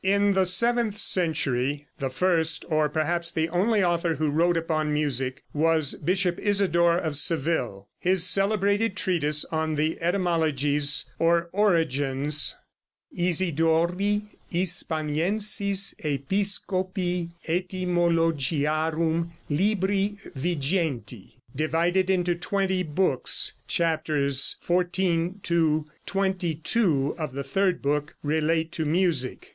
In 0.03 0.31
the 0.33 0.47
seventh 0.47 0.97
century 0.97 1.85
the 1.99 2.09
first, 2.09 2.65
or 2.69 2.89
perhaps 2.89 3.29
the 3.29 3.49
only 3.49 3.83
author 3.83 4.15
who 4.15 4.31
wrote 4.31 4.57
upon 4.57 4.91
music 4.91 5.43
was 5.53 5.93
Bishop 5.93 6.39
Isidore, 6.39 6.97
of 6.97 7.15
Seville. 7.15 7.87
In 8.01 8.09
his 8.09 8.23
celebrated 8.23 8.97
treatise 8.97 9.45
on 9.51 9.75
the 9.75 10.01
etymologies 10.01 11.05
or 11.19 11.51
origins 11.53 12.55
("Isidori 13.15 14.23
Hispaniensis 14.51 15.93
Episcopi 16.03 17.29
Etymologiarum, 17.47 19.29
Libri 19.51 20.17
XX") 20.35 21.33
divided 21.55 22.09
into 22.09 22.33
twenty 22.33 22.81
books, 22.81 23.53
chapters 23.67 24.55
XIV 24.65 25.43
to 25.43 25.85
XXII 26.11 27.11
of 27.19 27.33
the 27.33 27.43
third 27.43 27.83
book 27.83 28.15
relate 28.23 28.71
to 28.71 28.83
music. 28.83 29.49